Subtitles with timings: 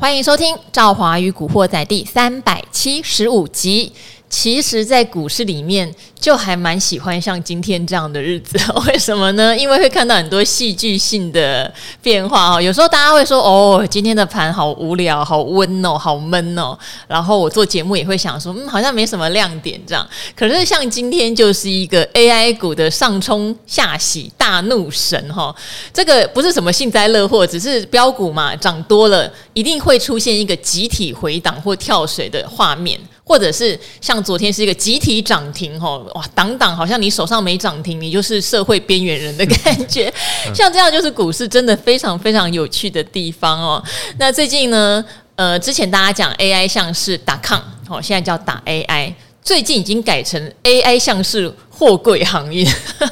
[0.00, 3.92] 欢迎收听《赵华与古惑仔》第三百七十五集。
[4.30, 8.58] 其实，在股市里面，就还蛮喜欢像今天这样的日子。
[8.86, 9.56] 为什么呢？
[9.56, 11.72] 因为会看到很多戏剧性的
[12.02, 12.60] 变化哦。
[12.60, 16.78] 有时候大家会说：“哦，今天的盘好无聊，好温哦，好闷哦。”
[17.08, 20.06] 然后我做节目也会想说：“嗯，好像没什么亮点这样。”
[20.36, 25.54] 可是像今天就是一个 AI 股的上冲下洗大怒神哈。
[25.92, 33.00] 这个不是什么幸灾乐祸，只是标股嘛，涨多了一定会出现一个集体回档或跳水的画面。
[33.28, 40.10] 或者是像昨天是一个集体涨停吼，哇，挡挡好像你手上没涨停，你就是社会边缘人的感觉。
[40.54, 43.84] 像这样就是股市真的非常非常有趣的地方哦。
[44.18, 45.04] 那最近呢，
[45.36, 52.66] 呃，之前大家讲 AI 像是打抗，哦，现在叫打 AI，最近已经改成 AI 像是货柜航运，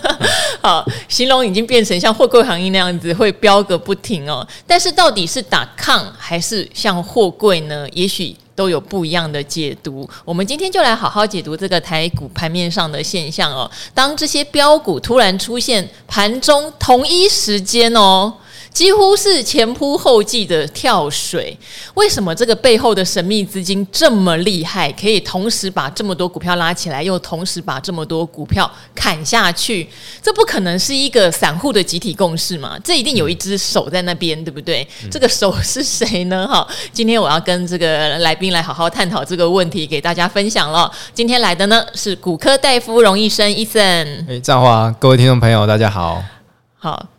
[0.63, 4.47] 好，形容已经变成像货柜航运那样子会飙个不停哦。
[4.67, 7.87] 但是到底是打抗还是像货柜呢？
[7.93, 8.35] 也许。
[8.57, 13.71] 都有不一样的解读，我们今天就来好好解读这个台股盘面上的现象哦。
[13.95, 18.33] 当这些标股突然出现盘中同一时间哦。
[18.77, 21.57] 几乎是前仆后继的跳水，
[21.95, 29.89] 为什么这个背后的神秘资金这么厉害，可以同时把这么多股票拉起来，又同时把这么多股票砍下去？
[30.21, 32.79] 这不可能是一个散户的集体共识嘛？
[32.85, 34.87] 这一定有一只手在那边，对不对？
[35.11, 36.47] 这个手是谁呢？
[36.47, 40.93] 哈，今天我要跟这个来宾来好好探讨这个问题，给大家分享了。
[41.15, 43.83] 今天来的呢是骨科大夫荣医生医生。
[44.29, 46.23] 哎，赵华，各位听众朋友，大家好。
[46.77, 47.16] 好。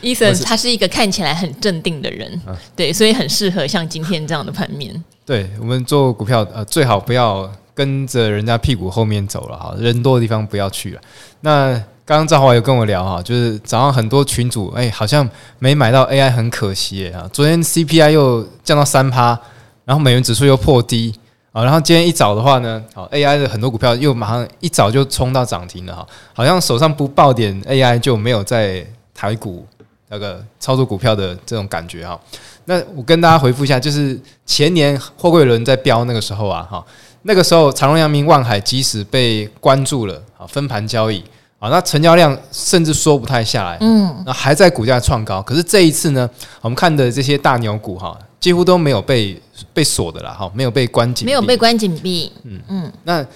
[0.00, 5.04] 医生，他是一个看起来很镇定的人，啊、对，所以很适合像今天这样的盘面。
[5.24, 11.00] 对，我们做股票，呃，最好不要跟着人家屁股后面走了哈，人多的地方不要去了。
[11.40, 11.72] 那
[12.04, 17.28] 刚刚赵华有跟我聊哈，就是早上很多群主，哎，好像没买到 AI 很可惜啊。
[17.32, 19.36] 昨天 CPI 又降到三趴，
[19.84, 21.12] 然后美元指数又破低
[21.50, 28.86] 啊，然后今天一早的话呢，好 AI 的很多股票又马上一早就冲到涨停了哈，好像手上不爆点 AI 就没有在。
[29.16, 29.66] 台股
[30.08, 32.20] 那个操作股票的这种感觉哈，
[32.66, 36.84] 那我跟大家回复一下，就是前年货柜轮在飙那个时候啊，哈，
[37.22, 41.24] 那个时候长荣、阳明、万海即使被关注了啊，分盘交易
[41.58, 45.42] 啊，那成交量甚至说不太下来，嗯，那还在股价创高。
[45.42, 46.28] 可是这一次呢，
[46.60, 49.40] 我们看的这些大牛股哈，几乎都没有被
[49.72, 53.26] 被锁的啦，哈，没有被关紧，没有被关紧闭，嗯嗯，那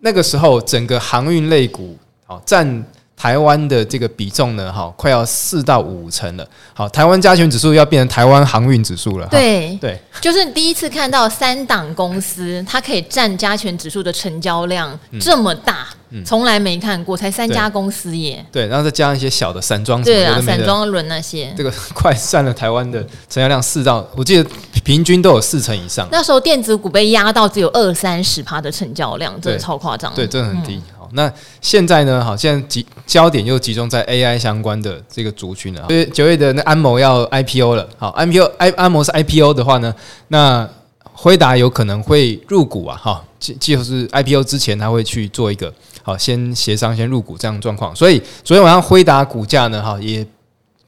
[0.00, 2.84] 那个时候整个航运类股好占。
[3.18, 6.48] 台湾的这个比重呢，哈，快要四到五成了。
[6.72, 9.26] 好，台湾加权指数要变成台湾航运指数了。
[9.26, 15.88] 对对，就是第一次看到三档公司，它可以占加权指数的成交量这么大，
[16.24, 18.44] 从来没看过，才三家公司耶。
[18.52, 24.48] 对，然后再加上一些小的散装，对啊，散装轮那些，这个快占了台湾的成交量四到，我记得
[24.84, 26.06] 平均都有四成以上。
[26.12, 30.14] 那时候电子股被压到只有二三十趴的成交量，真的超夸张。
[30.14, 30.80] 对，真的很低。
[31.12, 32.24] 那现在呢？
[32.24, 35.86] 好，现在集焦点又集中在 AI 相关的这个族群了。
[35.88, 39.94] 因为九月的那安谋要 IPO 了，好，IPO 安安谋是 IPO 的话呢，
[40.28, 40.68] 那
[41.12, 47.94] 辉达有可能会入股啊，哈，即就是 IPO 之前他会去做一个好，先协商先入股这样状况。
[47.94, 50.26] 所以昨天晚上辉达股价呢，哈，也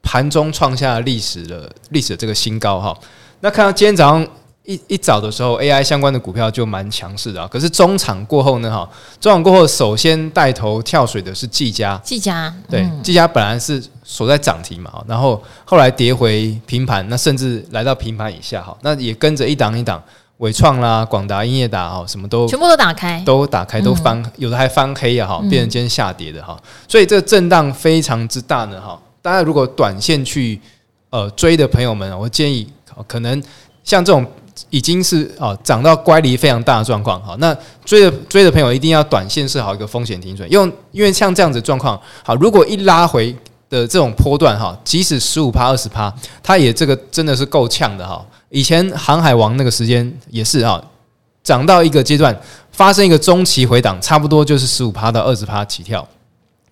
[0.02, 2.96] 盘中创下历史的历史的这个新高哈。
[3.40, 4.26] 那看到今天早上。
[4.70, 7.48] 一一早的时候，AI 相关的股票就蛮强势的啊。
[7.50, 8.88] 可是中场过后呢，哈，
[9.20, 12.00] 中场过后首先带头跳水的是技嘉。
[12.04, 20.00] 技嘉，嗯、对，技嘉本来是锁在涨停嘛，然后后来跌回平盘，那甚至来到平盘以下，哈，那也跟着一档一档，
[20.36, 26.56] 伟创啦、广达、英业达，哈，什么都全部都打开，都打开，都翻，嗯、有的还翻黑啊，哈，变成今天下跌的哈。
[26.86, 28.96] 所以这个震荡非常之大呢，哈。
[29.20, 30.60] 大家如果短线去
[31.10, 32.72] 呃追的朋友们，我建议
[33.08, 33.42] 可能
[33.82, 34.24] 像这种。
[34.68, 43.32] 已经是啊涨到乖离非常大的状况，好，那追的追的朋友一定要短线设好一个风险停损，因为因为像这样子状况，好，如果一拉回
[43.68, 46.12] 的这种波段哈，即使十五趴二十趴，
[46.42, 48.24] 它也这个真的是够呛的哈。
[48.50, 50.82] 以前航海王那个时间也是啊，
[51.42, 52.38] 涨到一个阶段
[52.72, 56.06] 发生一个中期回档，差不多就是十五趴到二十趴起跳，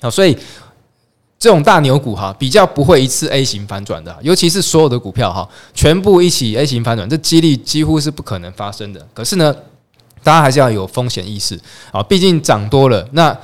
[0.00, 0.36] 好，所以。
[1.38, 9.06] 这种大牛股哈，比较不会一次 A 型反转的，尤其是所有的股票哈，全部一起 A 型反转，这几率几乎是不可能发生的。
[9.14, 9.55] 可是呢，
[10.25, 11.56] 大家还是要有风险意识
[11.93, 13.08] 啊，毕竟涨多了。
[13.12, 13.37] 那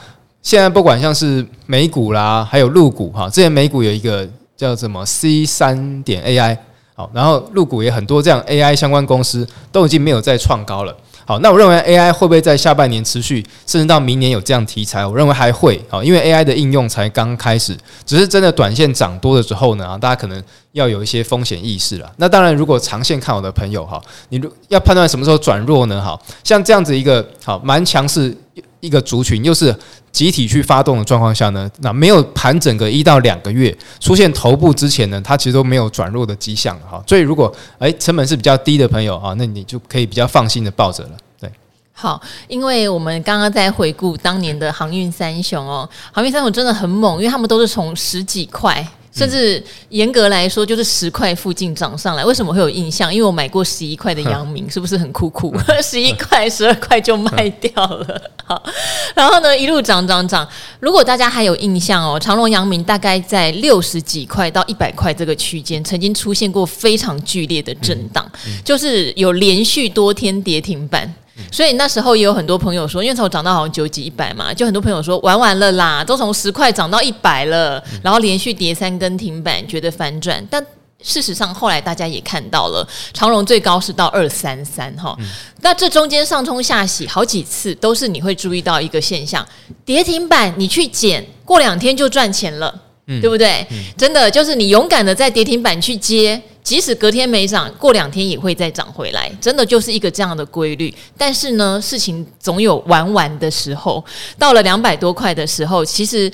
[0.42, 6.58] 现在不管像是美股啦，还有陆股哈，之前美股有一个叫什么 C 三点 AI，
[6.96, 10.96] 好，然后陆股也很多这样 AI 相关公司都已经没有再创高了。
[11.26, 15.06] 好，那我认为 AI 会不会在下半年持续，甚至到明年有这样题材？
[15.06, 15.82] 我认为还会。
[15.88, 17.74] 好，因为 AI 的应用才刚开始，
[18.04, 20.42] 只是真的短线涨多了之后呢，大家可能
[20.72, 22.12] 要有一些风险意识了。
[22.18, 23.98] 那当然，如果长线看好的朋友哈，
[24.28, 24.38] 你
[24.68, 26.00] 要判断什么时候转弱呢？
[26.02, 28.36] 哈，像这样子一个好蛮强势
[28.84, 29.74] 一个族群，又是。
[30.14, 37.02] 集体去发动的状况下呢，那没有盘整个一到两个月出现头部之前呢，它其实都没有转弱的迹象哈。
[37.04, 41.10] 所以如果诶成本是比较低的朋友啊，那你就可以比较放心的抱着了。
[41.40, 41.50] 对，
[41.92, 48.86] 好，因为我们刚刚在回顾当年的航运三雄哦，航运三雄真的很猛，因为他们都是从十几块。
[49.14, 52.24] 甚至严格来说，就是十块附近涨上来。
[52.24, 53.14] 为什么会有印象？
[53.14, 55.54] 因为我买过十一块的阳明，是不是很酷酷？
[55.82, 58.20] 十一块、十二块就卖掉了。
[58.44, 58.60] 好，
[59.14, 60.46] 然后呢，一路涨涨涨。
[60.80, 68.28] 如果大家还有印象哦，长隆阳明大概在六十几块到一百块这个区间，曾经出现过非常剧烈的震荡，
[68.64, 71.14] 就是有连续多天跌停板。
[71.50, 80.46] 所以那时候也有很多朋友说，因为从涨到好像九几一百嘛，就很多朋友说玩完了啦，都从十块涨到一百了，然后连续跌三根停板，觉得反转。
[80.50, 80.64] 但
[81.02, 85.16] 事实上后来大家也看到了，长荣最高是到二三三哈，
[85.60, 89.46] 那这中间上冲下洗好几次，都是你会注意到一个现象，
[89.84, 92.74] 跌停板你去捡，过两天就赚钱了，
[93.20, 93.66] 对不对？
[93.98, 96.40] 真的就是你勇敢的在跌停板去接。
[96.64, 100.92] 即使隔天没涨，过两天也会再涨回来，真的就是一个这样的规律。
[101.18, 104.02] 但是呢，事情总有玩完的时候。
[104.38, 106.32] 到了两百多块的时候，其实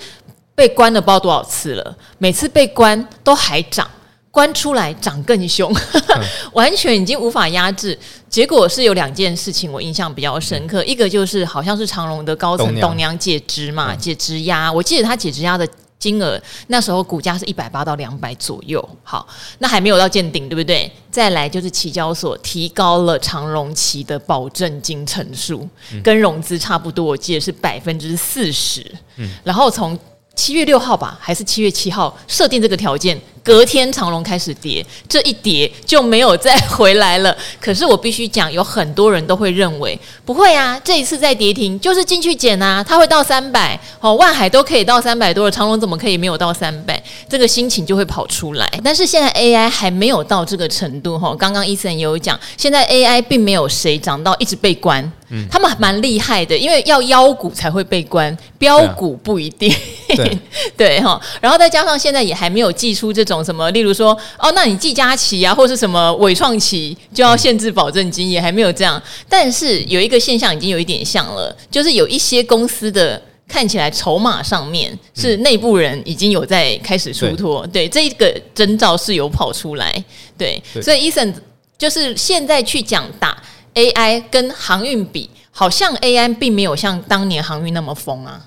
[0.54, 3.90] 被关了不知道多少次了，每次被关都还涨，
[4.30, 5.74] 关出来涨更凶，
[6.54, 7.98] 完全已经无法压制。
[8.28, 15.68] 结果是有两件事情我印象比较深刻，一个就是好像是长隆的高层董娘解职嘛，解职压，我记得他解职压的。
[16.00, 20.90] 金额那时候股价是一百八到两百左右，好，那还没有到见顶，对不对？
[21.10, 25.68] 再来就是期交所提高了长荣期的保证金成数，
[26.02, 28.84] 跟融资差不多，我记得是百分之四十，
[29.16, 29.96] 嗯，然后从
[30.34, 33.20] 七月六号吧，还是七月七号设定这个条件。
[33.42, 37.36] 隔天长隆开始跌，这一跌就没有再回来了。
[37.60, 47.02] 可是我必须讲，有很多人都会认为不会啊，这一次再跌停就是进去捡啊，它会到三百哦，万海都可以到三百多了，长隆怎么可以没有到三百？
[47.28, 48.70] 这个心情就会跑出来。
[48.84, 51.34] 但是现在 AI 还没有到这个程度哈。
[51.38, 59.74] 刚刚 Eason 也有讲，现在 AI 并没有谁涨到一直被关，嗯，他们蛮厉害的，因为要妖股才会被关，标股不一定。
[60.08, 60.38] 对
[60.76, 63.44] 对哈，然后再加上现在也还没有寄出这种。
[63.44, 63.70] 什么？
[63.70, 69.02] 例如说，哦，那你技嘉期啊，或是什么伪创期，就要限制保证金，也还没有这样。
[69.28, 79.92] 但是有一个现象已经有一点像了，就是有一些公司的看起来筹码上面是内部人已经有在开始出脱，对，对这个征兆是有跑出来，
[80.36, 81.32] 对，对所以 Eason
[81.78, 83.42] 就是现在去讲打
[83.74, 88.44] AI 跟航运比，好像 AI 并没有像当年航运那么疯啊。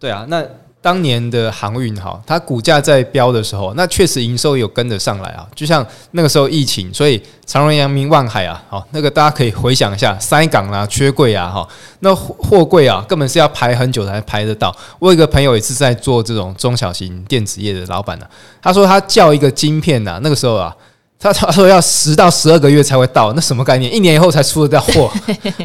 [0.00, 0.42] 对啊，那。
[0.82, 5.46] 当年的航运哈，它股价在飙的时候，那确实营收有跟得上来啊。
[5.54, 11.68] 就像那个时候疫情，所以长荣、阳明、万海啊，好，那个大家可以回想一下，塞港啊、缺柜啊，哈，
[12.00, 14.74] 那货柜啊，根本是要排很久才排得到。
[14.98, 18.26] 我有一个朋友也是在做这种中小型电子业的老板呢，
[18.62, 20.74] 他说他叫一个晶片呐，那个时候啊。
[21.20, 23.94] 他他说要十到十二个月才会到，那什么概念？
[23.94, 25.12] 一年以后才出得掉货，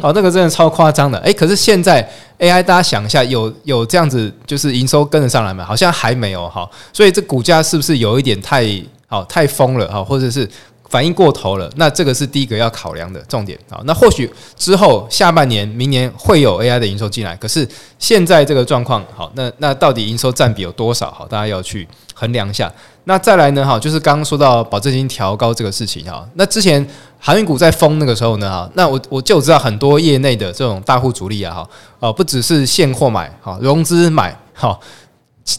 [0.02, 1.18] 好， 那个真的超夸张的。
[1.20, 2.06] 诶，可是现在
[2.38, 5.64] AI，大家想一下，有有这样子，就是营收跟得上来吗？
[5.64, 8.66] 好像还没有哈，所以这股价是不是有一点太
[9.06, 10.46] 好太疯了哈，或者是
[10.90, 11.70] 反应过头了？
[11.76, 13.80] 那这个是第一个要考量的重点啊。
[13.84, 17.66] 那或许之后下半年、明年会有 AI 的营收进来，可是
[17.98, 21.10] 现在这个状况好，那那到底营收占比有多少？
[21.10, 22.72] 好，大家要去衡量一下。
[23.04, 23.64] 那再来呢？
[23.64, 26.26] 哈，就是刚刚说到保证金调高这个事情哈。
[26.34, 26.84] 那之前
[27.20, 28.50] 航运股在封那个时候呢？
[28.50, 31.68] 哈，那我我就知道很多业内的这种大户主力啊，哈，
[32.00, 34.76] 哦，不只是现货买，哈，融资买，哈，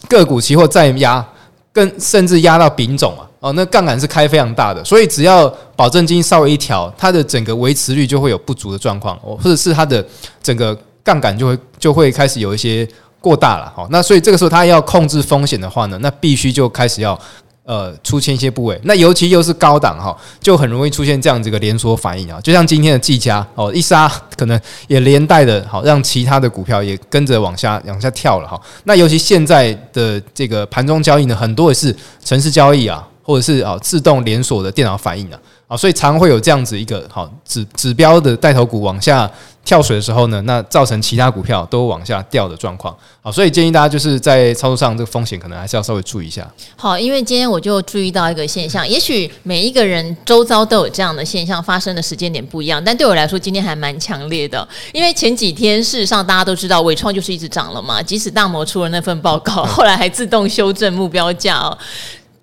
[0.09, 1.25] 个股期货再压，
[1.71, 4.83] 更甚至压到丙种啊，哦，那杠杆是开非常大的。
[4.83, 10.05] 所以只要保证金稍微一调，它的整个维持率就会有不足的状况，或者是它的
[10.43, 12.85] 整个杠杆就会就会开始有一些。
[13.27, 17.19] 过大了，好，那所以这个时候他要控制风险的话呢，那必须就开始要
[17.63, 24.57] 呃出清一些部位，那尤其又是高档哈，就很容易出现这样子一个连锁反应啊，就像今天的技嘉哦，一杀可能
[24.87, 31.93] 也连带的好让其他的股票也跟着往下往下跳了哈，那尤其现在的这个盘中交易呢，很多也是
[32.23, 33.05] 程式交易啊。
[33.27, 39.29] 或者是啊自动连锁的电脑反应啊，啊，所以常会有这样子一个好指指标的带头股往下
[39.65, 42.95] 跳水的时候呢，那造成其他股票都往下掉的状况。
[43.21, 46.49] 好，所以建议大家就是在操作上这个风险可能还是要稍微注意一下。
[46.77, 54.65] 好，因为今天我就注意到一个现象，也许每一个人周遭都有这样的现象发生的时间点不一样，但对我来说今天还蛮强烈的。
[54.93, 61.77] 因为前几天事实上大家都知道伟创就是一直涨了嘛，即使大摩出了那份报告，后来还自动修正目标价哦。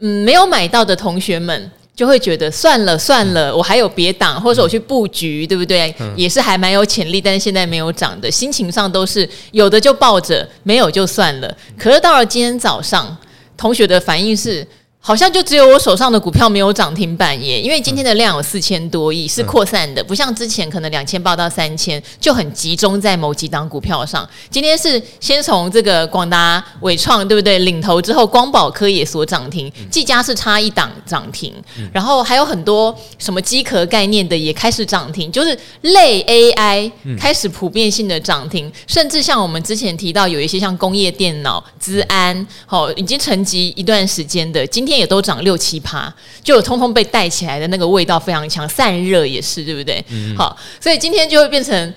[0.00, 5.95] 嗯，没有买到的同学们就会觉得算了算了，我还有别档，或者说我去布局，对不对？
[6.17, 11.57] 也是还蛮有潜力，但是现在没有涨的，心情上都是有的就抱着，没有就算了。
[11.79, 13.17] 可是到了今天早上，
[13.57, 14.67] 同学的反应是。
[15.07, 24.27] 好像就只有我手上的股票没有涨停板耶，因为今天的量有四千多亿，是扩散的，不像之前可能两千八到三千就很集中在某几档股票上。
[24.49, 27.59] 今天是先从这个广达、伟创，对不对？
[27.59, 31.53] 领头之后，光宝科也所涨停，技嘉是差一档涨停，
[31.93, 44.94] 然后还有很多什么机壳概念的也开始涨停，就是类 AI 开始普遍性的涨停，甚至像我们之前提到有一些像工业电脑、资安，好，已经沉寂一段时间的，今天。
[44.97, 50.05] 也都涨六七趴，就有通通被带起来的那个味道非常强，散热也是对不对？
[50.11, 51.95] 嗯、好，所以今天就会变成。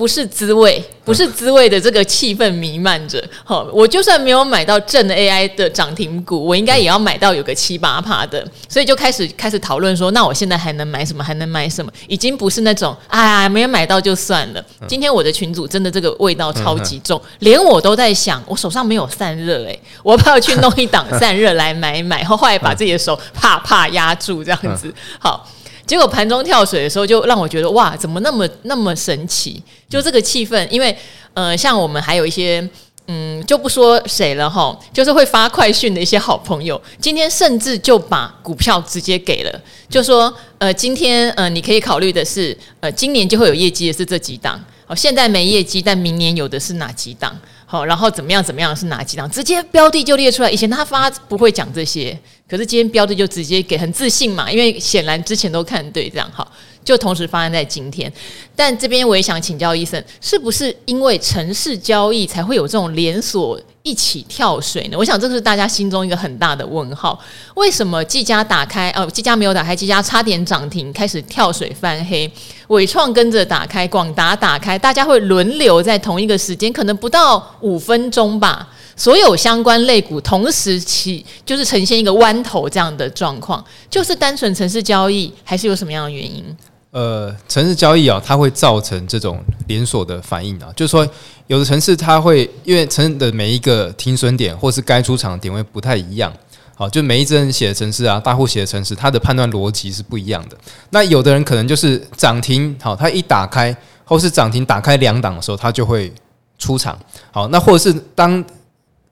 [0.00, 3.22] 不是滋味，不是滋味的这个气氛弥漫着。
[3.44, 8.42] 好，我就算没有买到正 AI 的涨停股，我应该也要买到有个七八趴的。
[8.66, 11.22] 所以就开始开始讨论说，那我现在还能买什么？
[11.22, 11.92] 还能买什么？
[12.08, 14.64] 已经不是那种啊没有买到就算了。
[14.88, 22.24] 今天我的群组真的这个味道超级重，连我都在想，我手上没有散热哎，我要不要去弄一档散热来买买？
[22.24, 24.90] 后后来把自己的手啪啪压住这样子。
[25.18, 25.46] 好。
[25.90, 29.60] 结果盘中跳水的时候，就让我觉得哇，怎么那么那么神奇？
[29.88, 30.96] 就这个气氛，因为
[31.34, 32.64] 呃，像我们还有一些
[33.08, 47.36] 嗯，就不说谁了哈，就是会发快讯的一些好朋友，今天甚至就把股票直接给了，就说呃，今天呃，你可以考虑的是呃，今年就会有业绩的是这几档，哦，现在没业绩，但明年有的是哪几档？
[47.70, 49.30] 好，然后怎么样怎么样是哪几张？
[49.30, 52.18] 直接标的就列出来，以前他发不会讲这些。
[52.48, 56.50] 可是今天标的就直接给很自信嘛，因为显然之前都看对这样好，
[56.84, 58.12] 就同时发生在今天。
[58.56, 64.96] 但这边我也想请教医生，是不是因为城市交易才会有这种连锁一起跳水呢？
[64.98, 67.18] 我想这是大家心中一个很大的问号。
[67.54, 72.30] 为什么技嘉打开哦，技嘉没有打开，技嘉差点涨停，开始跳水翻黑，
[72.68, 78.68] 伟创跟着打开，广达打开，大家会轮流在同一个时间，可能不到五分钟吧。
[78.96, 86.44] 所有相关类股同时起，就是呈现一个弯头这样的状况，就是单纯城市交易，还是有什么样的原因？
[86.90, 91.08] 呃，城市交易啊，它会造成这种连锁的反应啊，就是说，
[91.50, 96.32] 有的城市它会因为程式的每一个停损点或是该出场的点位不太一样，
[96.76, 100.56] 好，就每一支人写的城市啊，大户写的城市，它的判断逻辑是不一样的。
[100.90, 106.12] 那有的人可能就是涨停，好，它一打开或是涨停打开两档的时候，它就会
[106.56, 106.96] 出场，
[107.32, 108.44] 好，那或者是当。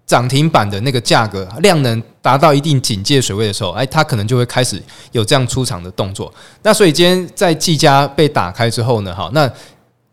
[0.07, 6.33] 涨停板的那个价格量能达到一定警戒水位的时候，哎，它可能就会开始有这样出场的动作。
[6.62, 9.47] 那所以今天在技嘉被打开之后呢，好，那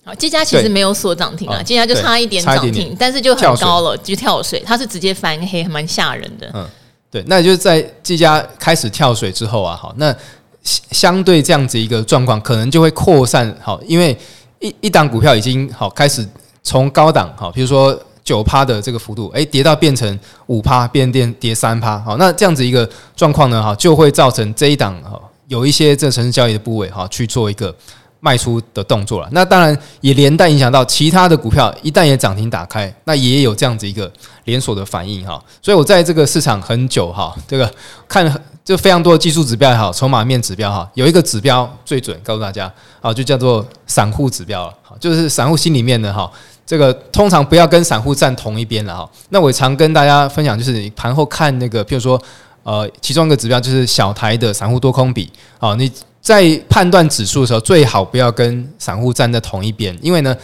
[0.05, 6.49] 好，这家其实没有锁涨停啊，这家就差一点涨停，但是就很高了，就跳水，它是直接翻黑，还蛮吓人的。
[6.53, 6.65] 嗯，
[7.09, 10.15] 对，那就是在这家开始跳水之后啊，好，那
[10.63, 14.15] 相对这样子一个状况，可能就会扩散，好，因为
[14.59, 16.23] 一一档股票已经好开始
[16.61, 17.99] 从高档，好，比如说。
[18.25, 27.71] 九趴的这个幅度，诶，跌到变成五趴，变跌跌三趴，好，那这样子一个状况呢，哈，就会造成这一档哈有一些这城市交易的部位哈去做一个
[28.19, 29.29] 卖出的动作了。
[29.31, 34.11] 那当然也连带影响到其他的股票，一旦也涨停打开，那也有这样子一个
[34.45, 35.41] 连锁的反应哈。
[35.61, 37.71] 所以我在这个市场很久哈，这个
[38.07, 46.31] 看就非常多的技术指标也好，筹码面指标哈，有一个指标最准，告诉大家啊，就叫做散户指标了，就是散户心里面的哈。
[46.65, 49.07] 这个通常不要跟散户站同一边了哈。
[49.29, 52.19] 那我常跟大家分享，就是你盘后看那个，譬如说，
[52.63, 55.31] 呃，其中一个指标就是小台的散户多空比。
[55.59, 55.91] 好，你
[56.25, 60.35] 在判断指数的时候，最好不要跟散户站在同一边，因为呢，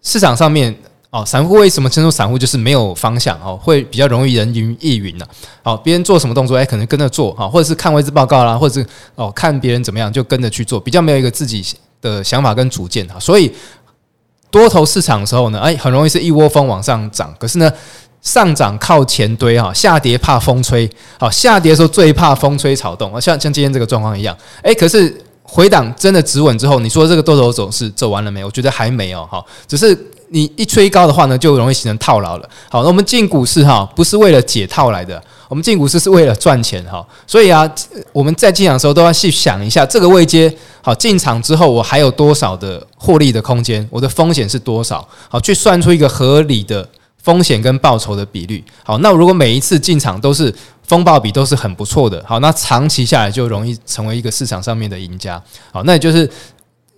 [0.00, 0.72] 市场上面
[1.10, 2.38] 哦，散户为什么称作散户？
[2.38, 5.26] 就是没有方向哦，会比较容易人云亦云呢。
[5.64, 8.86] 好，别人做什么动作，哎，可能跟着做哈，或者是看位置报告啦，或者是
[9.16, 11.66] 哦看别人怎么样就跟着去做，比较没有一个自己
[12.00, 13.52] 的想法跟主见哈，所以。
[14.50, 17.34] 多头市场的时候呢，哎，很容易是一窝蜂往上涨。
[17.40, 17.68] 可是呢，
[18.24, 20.90] 上涨靠前堆哈，下跌怕风吹。
[21.20, 24.36] 好，下跌的时候最怕风吹草动，像像今天这个状况一样。
[24.62, 28.42] 哎，可是回档真的止稳之后，你说这个多头走势走完了没？
[28.42, 29.96] 我觉得还没有哈，只是
[30.30, 32.48] 你一吹高的话呢，就容易形成套牢了。
[32.70, 37.06] 好，那我们进股市哈，不是为了解套来的，我们进股市是为了赚钱哈。
[37.26, 37.70] 所以啊，
[38.10, 45.06] 我们在进场的时候都要去想一下，这个位阶好进场之后，我还有多少的获利的空间，我的风险是多少？
[45.28, 46.88] 好，去算出一个合理的
[47.24, 48.62] 风险跟报酬的比率。
[48.84, 50.54] 好，那如果每一次进场都是
[50.86, 55.42] 风暴比都是很不错的，好，那长期下来就容易成为一个市场上面的赢家。
[55.72, 56.30] 好，那也就是。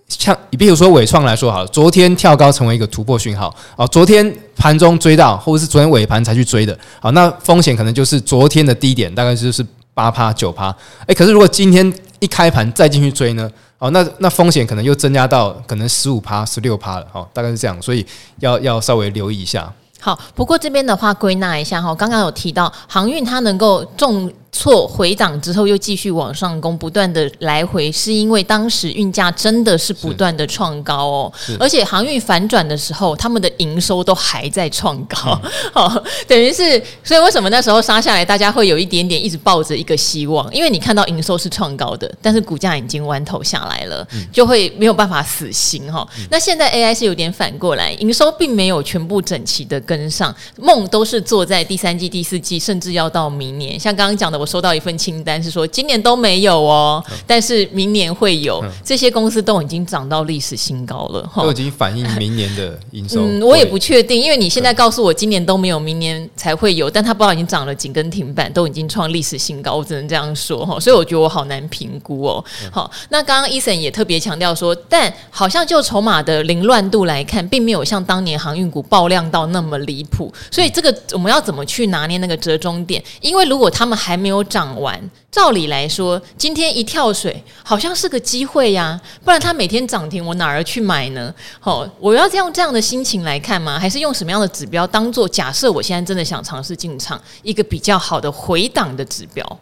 [0.09, 9.61] 像你比如说伟创来说好，昨天跳高成为一个突破讯号，哦，昨天盘中追到，或者是昨天尾盘才去追的，好，那风险可能就是昨天的低点，大概就是
[9.93, 10.73] 八趴九趴，
[11.07, 18.05] 诶，可是如果今天一开盘再进去追呢，哦，那那风险可能又增加到可能十五趴十六趴了，哦，大概是这样，所以
[18.39, 19.69] 要要稍微留意一下。
[19.99, 24.31] 好，不过这边的话归纳一下哈，刚刚有提到航运它能够重。
[24.57, 35.39] 错回档之后又继续往上攻，不断的来回，是因为当时运价真的是不断的创高哦，而且航运反转的时候，他们的营收都还在创高，
[35.71, 46.03] 好、嗯， 等于是，所以为什么那时候杀下来，大家会有一点点一直抱着一个希望，因为你看到营收是创高的，但是股价已经弯头下来了，就会没有办法死心哈。
[46.31, 54.46] 那现在 AI 是有点反过来，营收并没有全部整齐的跟上，梦都是做在第三季、第四季，甚至要到明年，像刚刚讲的我。
[54.47, 58.63] 收到一份清单，是说今年都没有哦，但是明年会有。
[58.83, 63.19] 这些公司都已经涨到历史新高了，都已经反映明年的营收。
[63.19, 70.79] 嗯，我也不确定，因为你现在告诉我今年都没有，明年才会有，但他不知道已经涨了几根停板，都已经创历史新高，我只能这样说哈。
[70.79, 72.43] 所以我觉得我好难评估哦。
[72.71, 80.33] 好，那刚刚 Eason 也特别强调说，但好像就筹码的凌乱度来看，并没有像当年航运股爆量到那么离谱。
[80.49, 83.03] 所以这个我们要怎么去拿捏那个折中点？
[83.21, 84.99] 因为如果他们还没有涨完，
[85.31, 91.33] 照理来说，今天一跳水好像是个机会呀，不然它每天涨停，我哪儿去买呢？
[91.59, 93.79] 好，我要用这样的心情来看吗？
[93.79, 95.71] 还是用什么样的指标当做假设？
[95.71, 99.59] 我现在真的想尝试进场一个比较好的回档的指标。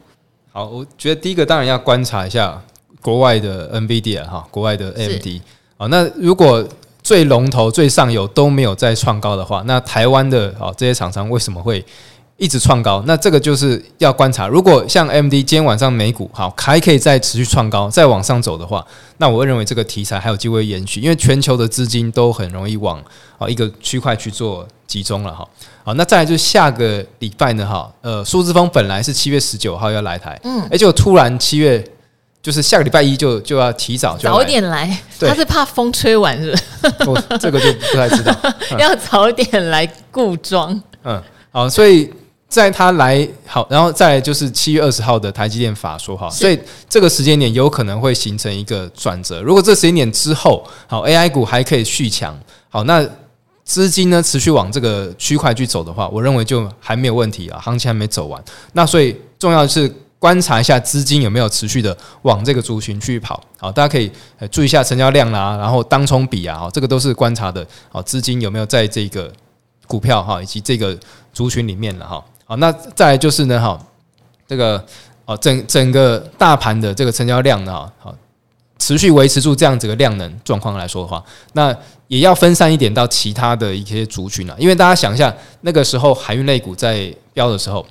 [0.52, 2.62] 好，我觉得第一个当然要观察一下
[3.02, 5.42] 国外的 NVIDIA 哈，国外的 AMD
[5.78, 6.66] 好，那如果
[7.04, 11.86] 最龙头、最上游都没有再创高的话，那台湾的啊这些厂商为什么会？
[12.38, 14.46] 一直创高，那这个就是要观察。
[14.46, 18.86] 如果像 AMD 今天晚上美股好还可以再持续创高，再往上走的话，
[19.20, 23.02] 那我会认为这个题材还有机会延续，因为全球的资金都很容易往
[23.38, 25.48] 啊一个区块去做集中了哈。
[25.86, 31.82] 好，那再来就是下个礼拜呢哈，呃，苏姿丰本来是七月十九号要来台，嗯，而且突然七月
[32.44, 36.58] 就是下个礼拜一就就要提早就早点来，他是怕风吹完是不
[37.06, 37.10] 是？
[37.32, 38.36] 我这个就不太知道，
[38.78, 42.12] 要早点来固装，嗯，好，所以。
[42.56, 49.42] 在他来好，然后再来就是七月二十号的台积电法说哈，所以这个时间点有可能会形成一个转折。
[49.42, 52.34] 如果这时间点之后，好 AI 股还可以续强，
[52.70, 53.06] 好，那
[53.66, 58.42] 资金呢持续往这个区块去走的话，我认为就还没有问题啊，行情还没走完。
[58.72, 64.10] 那所以重要的是观察一下资金有没有持续的往这个族群去跑，好，大家可以
[64.50, 69.30] 注意一下成交量啦，然后当冲比啊，这个都是观察的，好，资金有没有在这个
[69.88, 70.98] 股票哈以及这个
[71.34, 72.24] 族群里面了哈。
[72.48, 73.80] 好，那再来就是呢，哈，
[74.48, 74.84] 这个
[75.26, 78.16] 哦，整整个大盘的这个成交量呢，哈，好，
[78.78, 81.76] 持续维持住这样子的量能状况来说的话，那
[82.08, 87.84] 也要分散一点到其他的一些族群啊，因为大家想一下，那个时候海运类股在飙的时候，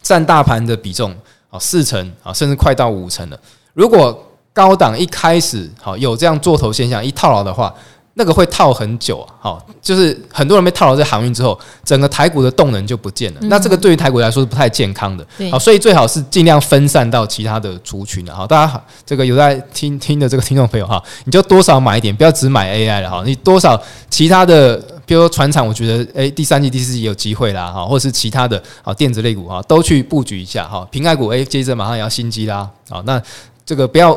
[0.00, 1.12] 占大盘的比重
[1.50, 3.40] 啊四成啊，甚至快到五成了。
[3.74, 7.74] 如果高档一开始好有这样做头现象，一套牢的话。
[8.20, 13.40] 那个会套很久啊，好，就是很多人被套牢在航运之后，整个台股的动能就不见了。
[13.44, 33.18] 那这个对于台股来说是不太健康的，好，所以最好是尽量分散到其他的族群的，好，大家好，这个有在听听的这个听众朋友哈，你就多少买一点，不要只买 AI 了哈，你多少其他的，比如说船厂，我觉得诶，第三季、第四季有机会啦，哈，或者是其他的啊电子类股哈，都去布局一下哈，平盖股诶，接着马上也要新机啦，好，那
[33.64, 34.14] 这个不要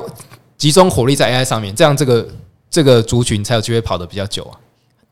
[0.58, 2.28] 集中火力在 AI 上面，这样这个。
[2.74, 4.58] 这个族群才有机会跑得比较久啊。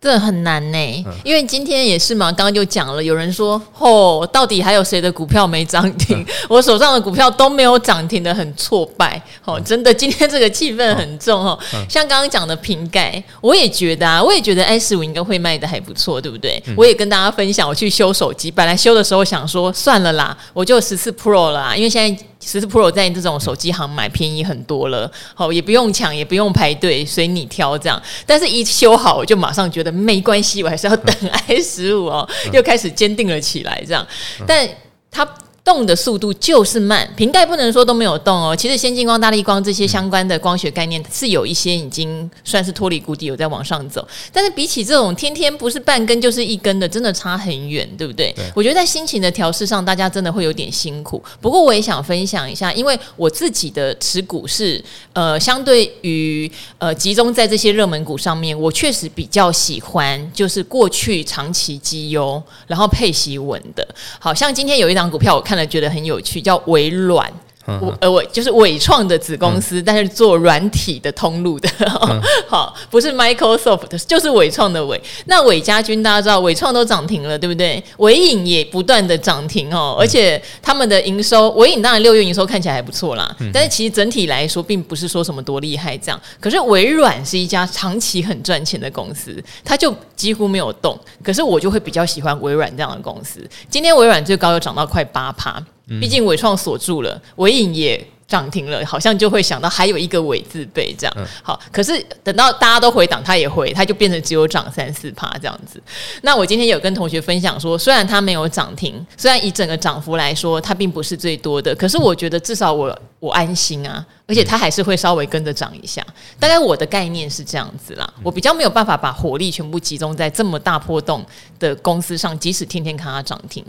[0.01, 6.25] 这很难呢、欸，因为今天也是嘛，刚刚就讲了，有人说，哦，到底还有谁的股票没涨停？
[6.49, 9.21] 我手上的股票都没有涨停的，很挫败。
[9.45, 11.55] 哦，真的，今天这个气氛很重哦。
[11.87, 16.59] 像刚刚讲的瓶盖，我也觉得啊，我也觉得 S 五应该会卖的还不错，对不对？
[16.75, 28.01] 我也跟大家分享，我去修手机，本来修的时候想说算了啦，我就十四 Pro 啦，因为现在十四 Pro 在这种手机行买便宜很多了，好，也不用抢，也不用排队，随你挑这样。
[28.25, 29.91] 但是一修好，我就马上觉得。
[29.91, 31.15] 没关系，我还是要等
[31.47, 33.83] i 十五哦，又开始坚定了起来。
[33.85, 34.05] 这样，
[34.47, 34.67] 但
[35.11, 35.23] 它
[35.63, 38.55] 动的速度就是慢，瓶盖不能说都没有动哦。
[38.55, 44.05] 其实先进光、大力光这些相关的光学概念是有一些已经算是脱离谷底，有在往上走。
[44.33, 48.33] 但是比起这种天天不是半根就是一根的，真的差很远，对不对？
[48.35, 48.45] 对。
[48.55, 51.23] 我觉得在心情的调试上，大家真的会有点辛苦。
[51.39, 63.87] 不过我也想分享一下，因为我自己的持股是呃，相对于呃集中在这些热门股上面，我确实比较喜欢就是过去长期绩优，然后配息稳的。
[64.19, 67.29] 好像今天有一档股票我看看了觉得很有趣，叫微软。
[67.65, 71.69] 我呃，我就是纬创的子公司，嗯、但是做软体的通路的，
[72.09, 75.01] 嗯、 好，不是 Microsoft，就是纬创的纬。
[75.25, 77.83] 那伟家军大家知道，纬创都涨停了，对不对？
[77.97, 86.19] 伟影也不断的涨停哦，而且他们的营收，伟影当然六月营收看起来还不错啦，但是其实整体来说，并不是说什么多厉害这样。
[86.39, 90.99] 可是微软是一家长期很赚钱的公司，它就几乎没有动。
[91.23, 93.39] 可是我就会比较喜欢微软这样的公司。
[93.69, 95.63] 今天微软最高又涨到快八趴。
[95.99, 101.13] 毕竟伟创锁住了，伟影也涨停了，好像就会想到还有一个伟字辈这样。
[101.43, 105.83] 好，可是等到大家都回档，它也回，它就变成只有涨三四趴这样子。
[106.21, 116.01] 那我今天有跟同学分享说，虽然它没有涨停，虽然以整个涨幅来说，它并不是最多的，可是我觉得至少我我安心啊，而且它还是会稍微跟着涨一下。
[116.39, 121.25] 大概我的概念是这样子啦，我比较没有办法把火力全部集中在这么大波动
[121.59, 123.65] 的公司上，即使天天看它涨停。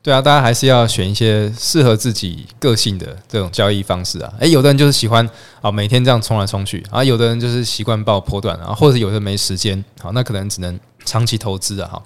[0.00, 4.32] 对啊，大家还是要选一些适合自己个性的这种交易方式啊。
[4.38, 5.28] 诶，有的人就是喜欢
[5.60, 11.90] 啊每天这样冲来冲去啊，有的人就是习惯抱波段啊，或者有的人没时间，好，那可能只能长期投资啊。
[11.92, 12.02] 哈，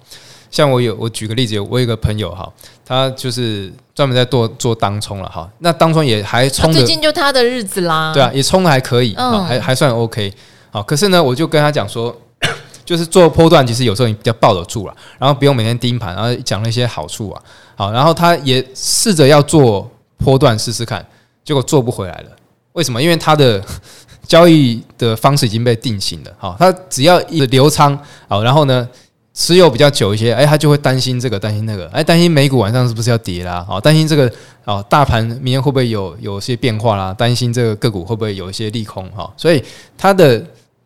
[0.51, 2.51] 像我有，我举个例子，我有一个朋友哈，
[2.83, 10.33] 他就是专门在做做当冲了哈，那当冲也还冲，最近就他的日子啦，对啊，也冲的还可以，嗯，还还算 OK。
[10.71, 12.13] 好，可是呢，我就跟他讲说。
[12.85, 17.41] 就是做波段，其实有时候你比较抱得住了，然后不用每天盯盘，然后讲了一些好处啊，
[17.75, 21.05] 好，然后他也试着要做波段试试看，
[21.43, 22.29] 结果做不回来了。
[22.73, 23.01] 为什么？
[23.01, 23.63] 因为他的
[24.27, 26.31] 交易的方式已经被定型了。
[26.37, 28.87] 好，他只要一留仓，好，然后呢
[29.33, 33.65] 持有比较久一些，哎，他就会担心这个，担心那个，哎，担心美股晚上是不是要跌啦？
[33.67, 34.31] 好，担心这个，
[34.65, 37.13] 哦，大盘明天会不会有有些变化啦？
[37.13, 39.09] 担心这个个股会不会有一些利空？
[39.11, 39.63] 哈，所以
[39.97, 40.43] 他的。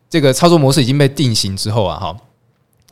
[0.10, 2.15] 这个操作模式已经被定型之后啊，哈，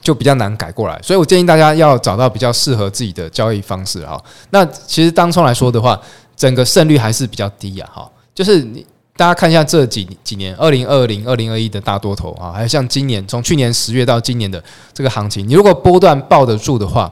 [0.06, 0.98] 就比较难改过来。
[1.04, 4.24] 所以我建议大家要找到比较适合自己的交易方式哈。
[4.52, 6.00] 那其实当冲来说的话，
[6.38, 8.10] 整个胜率还是比较低呀，哈。
[8.34, 8.86] 就是你
[9.18, 14.64] 大家看一下这几几年，二零二零、二零二一的大多头啊，还有像今年从去年十月到今年的
[14.94, 17.12] 这个行情，你如果波段抱得住的话。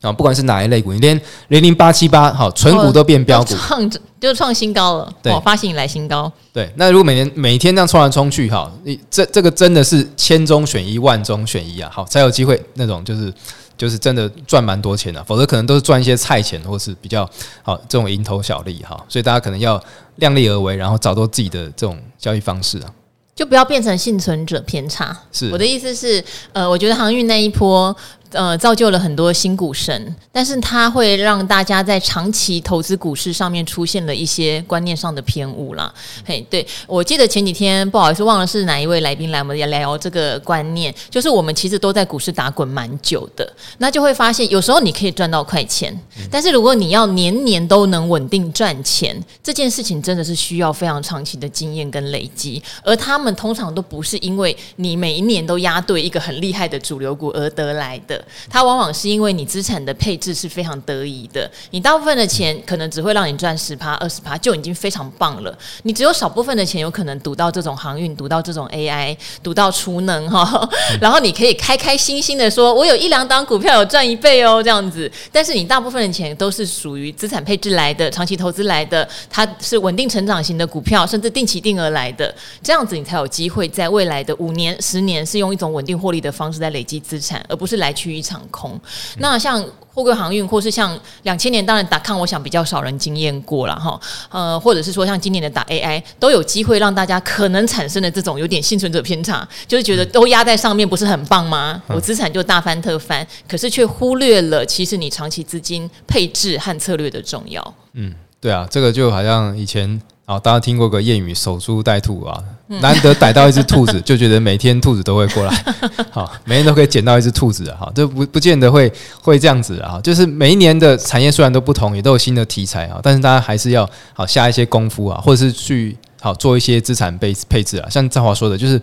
[0.00, 5.12] 啊，不管是哪一类股，你连零零八七八好，纯股都变标股，创就创新高了。
[5.22, 6.32] 对，发行以来新高。
[6.54, 13.30] 对，那如果每年每天这样冲来冲去，哈，你这这个真的是千中选一，万中选一啊，好，才有机会那种就是
[13.76, 17.28] 就是真的赚蛮多钱的，否则可能都是赚一些菜钱，或是比较
[17.62, 18.98] 好这种蝇头小利哈。
[19.06, 19.78] 所以大家可能要
[20.16, 22.88] 量力而为，然后找到自己的这种交易方式啊，
[23.34, 25.14] 就不要变成幸存者偏差。
[25.30, 27.94] 是，我的意思是，呃，我觉得航运那一波。
[28.32, 35.92] 呃，造就了很多新股神，但是它会让大家在长期投资股市上面出现了一些观念上的偏误啦。
[36.24, 45.98] 嘿，对，我记得前几天不好意思忘了是哪一位来宾来，我们也聊这个观念，就是我们其实都在股市打滚蛮久的，那就会发现有时候你可以赚到快钱，
[46.30, 58.19] 但是如果你要年年都能稳定赚钱，这件事情真的是需要非常长期的经验跟累积，而他们通常都不是因为你每一年都押对一个很厉害的主流股而得来的。
[58.48, 65.56] 它往往是因为你资产的配置是非常得宜的，你大部分的钱可能只会让你赚十趴、二十趴，就已经非常棒了。
[65.84, 70.68] 你只有少部分的钱有可能赌到这种航运，赌到这种 AI，赌到储能哈，
[71.00, 75.10] 然后你可以开开心心的说，我有一两档股票有赚一倍哦，这样子。
[75.32, 88.09] 但是你大部分的钱都是属于资产配置来的、长期投资来的，它是稳定成长型的股票，甚至定期定额来的，这样子你才有机会在未来的五年、十年是用一种稳定获利的方式在累积资产，而不是来去。
[88.12, 88.78] 一场空，
[89.18, 94.00] 那像货柜航运，或是像两千年，当然打抗，我想比较少人经验过了哈。
[94.30, 101.82] 呃，或者是说像今年的打 AI，都有机会让大家可能产生的这种有点幸存者偏差，就是觉得都压在上面，不是很棒吗？
[101.88, 107.74] 我资产就大翻特翻，可是却忽略了其实你长期资金配置和策略的重要。
[107.94, 110.00] 嗯，对啊，这个就好像以前。
[110.26, 112.40] 啊，大家听过个谚语“守株待兔”啊，
[112.78, 115.64] 难得逮到一只兔子， 就觉得每天兔子都会过来，
[116.10, 128.80] 好，每天都可以捡到一只兔子啊，好，这不不见得会会这样子啊，就是每一年的产业虽然都不同，也都有新的题材啊，但是大家还是要好下一些功夫啊，或者是去好做一些资产配配置啊，像赵华说的，就是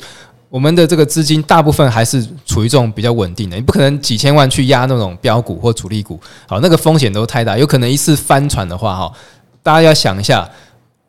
[0.50, 9.13] 我们的这个资金大部分还是处于这种比较稳定的，你不可能几千万去压那种标股或主力股，好，那个风险都太大，有可能一次翻船的话，哈，
[9.63, 10.50] 大家要想一下。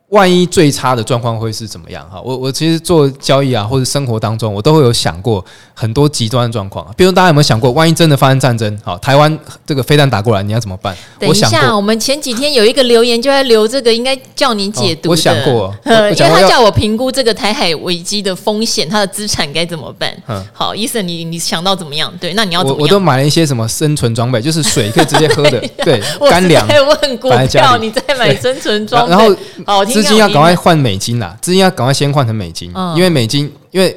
[0.09, 2.03] 万一最差的状况会是怎么样？
[2.09, 5.43] 哈，我我其实做交易啊，或者生活当中，我都会有想过
[5.75, 6.83] 很多极端的状况。
[6.97, 10.97] 比如大家有没有想过，万一真的发生战争，好，台湾这个飞弹打过来，你要怎么办？
[11.19, 15.11] 等一下，我，我们前几天有一个留言就在留这个，应该叫你解读，哦。
[15.11, 20.11] 我想过， 因为他叫我评估这个台海危机的风险，他的资产该怎么办？
[20.27, 22.11] 嗯，好，医生，你你想到怎么样？
[22.19, 22.79] 对，那你要怎么样？
[22.79, 26.65] 我我都买了一些什么生存装备，就是水可以直接喝的， 对，干粮。
[26.67, 29.35] 我在问股票，你在买生存装备，然后
[29.67, 29.98] 好听。
[30.01, 33.95] 资金要赶快换美金啦，资金要赶快先换成美金，因为美金，因为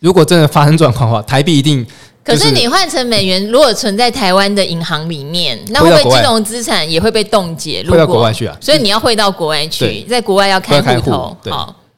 [0.00, 1.86] 如果真的发生状况的话，台币一定。
[2.24, 7.82] 可是你换成美元，如果存在台湾的银行里面，那会不会金融资产也会被冻结？
[7.88, 8.56] 汇到国外去啊？
[8.60, 11.36] 所以你要汇到国外去，在国外要开户头。
[11.42, 11.52] 对，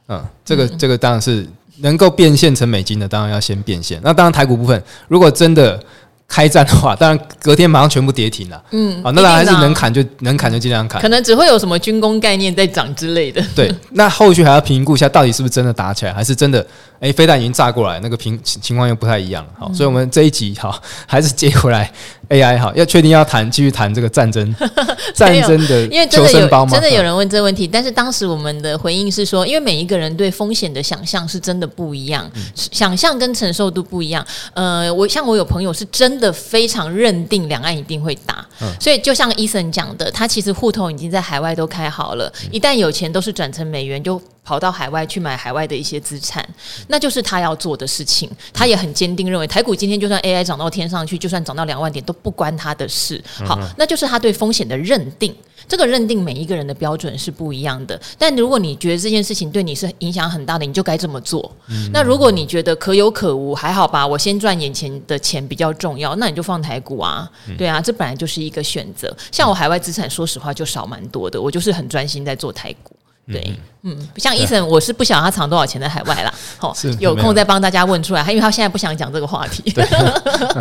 [0.09, 1.47] 嗯，这个这个当然是
[1.79, 4.01] 能够变现成美金的，当然要先变现。
[4.05, 5.83] 那当然台股部分，如果真的。
[6.31, 8.63] 开战的话，当然隔天马上全部跌停了。
[8.71, 11.03] 嗯，啊，那当然还是能砍就能砍就尽量砍。
[11.03, 13.45] 可能只会有什么军工概念在涨之类的。
[13.55, 16.65] 对，那后续还要评估一下，到底是不是真的打起来，还是真的？
[17.01, 19.43] 哎、欸，飞弹已经炸过来，那个情情况又不太一样。
[19.59, 21.91] 好，所以我们这一集好还是接回来
[22.29, 24.55] AI 好，要确定要谈，继续谈这个战争，
[25.17, 34.23] 战争的因为真的有真的有人问这个问题，但是当时我们的回应是说，因为每一个人对风险的想象是真的不一样，嗯、想象跟承受度不一样。
[34.53, 44.21] 呃，我像我有朋友是真的非常认定两岸一定会打，嗯、所以就像医生讲的，他其实户头已经在海外都开好了，一旦有钱都是转成美元就。
[44.51, 46.45] 跑到海外去买海外的一些资产，
[46.89, 48.29] 那就是他要做的事情。
[48.53, 53.23] 他也很坚定认为，台股今天就算 AI 涨到天上去，就算涨到两万点都不关他的事。
[53.47, 55.33] 好，那就是他对风险的认定。
[55.69, 58.01] 这个认定每一个人的标准是不一样的。
[58.19, 61.49] 但如果你觉得这件事情对你是影响很大的，你就该这么做。
[61.93, 67.31] 那如果你觉得可有可无，还好吧，我先赚眼前的钱比较重要，那你就放台股啊。
[67.57, 69.17] 对啊，这本来就是一个选择。
[69.31, 72.97] 像我海外资产，说实话就少蛮多的，我就是很专心在做台股。
[73.33, 76.33] 对，嗯，像医生，我是不晓得他藏多少钱在海外啦。
[76.59, 78.21] 好，有空再帮大家问出来。
[78.23, 79.63] 因为他现在不想讲这个话题。
[79.71, 79.85] 对，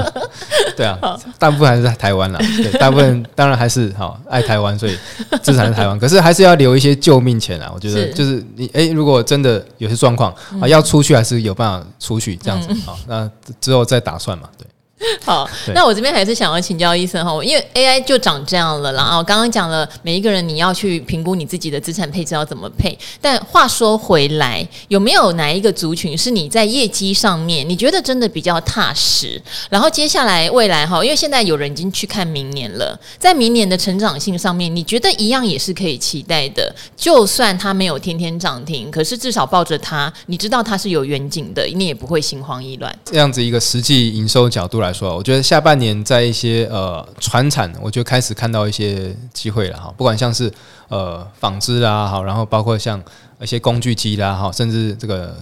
[0.77, 2.39] 对啊，大部分还是在台湾啦。
[2.39, 4.97] 对，大部分当然还是好爱台湾，所以
[5.41, 5.99] 资产在台湾。
[5.99, 7.71] 可是还是要留一些救命钱啊。
[7.73, 12.69] 我觉得就是你，哎，如果真的有些状况啊，要出去还是有办法出去这样子。
[12.85, 13.29] 好，那
[13.59, 14.47] 之后再打算嘛。
[14.57, 14.65] 对。
[15.23, 19.03] 好，那我这边还是想要请教医生哈，因为 AI 就长这样了啦。
[19.03, 22.97] 然后刚刚讲了，每一个人你要去评估你自己的资产配置要怎么配。
[23.21, 29.41] 但话说回来，有没有哪一个族群是你在业绩上面你觉得真的比较踏实？
[29.69, 36.75] 然后接下来未来哈，因为现在有人已经去看明年了，在明年的成长性上面，你觉得一样也是可以期待的。
[36.97, 42.93] 就算它没有天天涨停，可是至少抱着它，你知道它是有远景的，你也不会心慌意乱。
[43.05, 49.93] 这样子一个实际营收角度来说，我觉得下半年在一些呃传产，我就开始看到一些机会了哈。
[49.97, 50.51] 不管像是
[50.87, 53.01] 呃纺织啦，好，然后包括像
[53.39, 55.35] 一些工具机啦，哈，甚至这个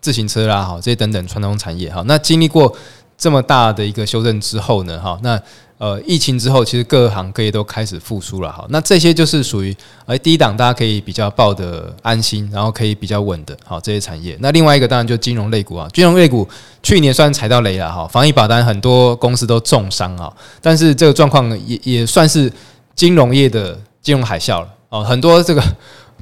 [0.00, 2.02] 自行车啦，哈，这些等等传统产业哈。
[2.06, 2.74] 那经历过
[3.16, 5.40] 这么大的一个修正之后呢，哈，那。
[5.78, 8.66] 呃，疫情之后，其实各行各业都开始复苏了哈。
[8.68, 9.72] 那这些就是属于
[10.06, 14.36] 呃低档，大家可以比较抱得安心，然后可以比较稳的，好这些产业。
[14.40, 16.44] 那另外一个当然就金融类股啊，金融类股
[16.82, 20.32] 去年算踩到雷了哈，防疫保单很多公司都重伤啊。
[20.60, 22.52] 但是这个状况也也算是
[22.96, 25.62] 金融业的金融海啸了哦，很多这个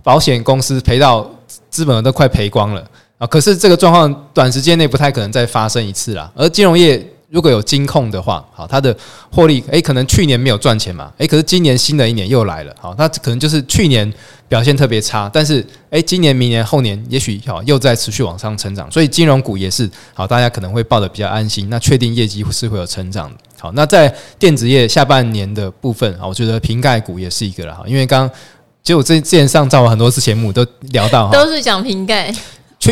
[0.02, 1.26] 保险公司赔到
[1.70, 3.26] 资本都快赔光了啊。
[3.26, 7.02] 可是这个状况短时间内不太可能再发生一次啦，而金融业。
[7.28, 8.96] 如果有金控的话，好，它的
[9.32, 14.10] 获利，诶，可能去年没有赚钱嘛，诶，可是今年新的一年又来了，好，那可能就是去年
[14.48, 23.36] 表现特别差，但是，诶，今年、明年、后年，也许好又在持续往上成长，所以金融股也是好，大家可能会抱得比较安心，那确定业绩是会有成长的。
[23.58, 28.36] 好，那在电子业下半年的部分啊，我觉得瓶盖股也是一个了哈，因为刚刚
[28.84, 32.32] 其实我之前上造了很多次节目都聊到，都是讲瓶盖。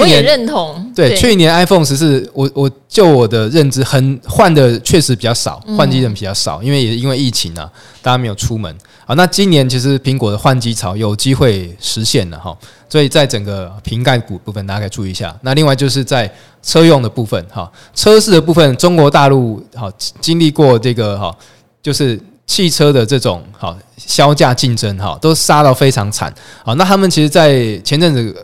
[0.00, 7.70] 我也认同，对，对去年 iPhone 十四，我我就我的认知，很换的确实比较少，换机人比较少，因为也因为疫情啊，
[8.02, 8.74] 大家没有出门。
[9.06, 12.56] 好，那今年其实苹果的换机潮有机会实现了哈，
[12.88, 15.36] 所以在整个瓶盖股部分，大家可以注意一下。
[15.42, 21.36] 那另外就是在车用的部分哈，车市的部分，中国大陆哈经历过这个哈，
[21.82, 26.32] 就是汽车的这种好销价竞争哈，都杀到非常惨。
[26.64, 28.34] 好，那他们其实，在前阵子。